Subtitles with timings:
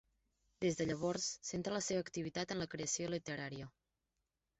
[0.63, 3.69] Des de llavors centra la seva activitat en la creació literària.